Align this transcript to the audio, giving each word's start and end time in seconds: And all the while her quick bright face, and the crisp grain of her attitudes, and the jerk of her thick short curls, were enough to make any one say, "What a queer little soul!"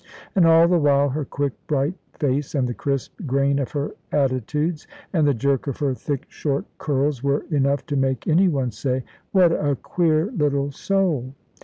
And 0.35 0.47
all 0.47 0.67
the 0.67 0.79
while 0.79 1.09
her 1.09 1.23
quick 1.23 1.53
bright 1.67 1.93
face, 2.17 2.55
and 2.55 2.67
the 2.67 2.73
crisp 2.73 3.13
grain 3.27 3.59
of 3.59 3.73
her 3.73 3.91
attitudes, 4.11 4.87
and 5.13 5.27
the 5.27 5.33
jerk 5.35 5.67
of 5.67 5.77
her 5.77 5.93
thick 5.93 6.25
short 6.27 6.65
curls, 6.79 7.21
were 7.21 7.45
enough 7.51 7.85
to 7.85 7.95
make 7.95 8.27
any 8.27 8.47
one 8.47 8.71
say, 8.71 9.03
"What 9.31 9.51
a 9.51 9.75
queer 9.75 10.31
little 10.31 10.71
soul!" 10.71 11.35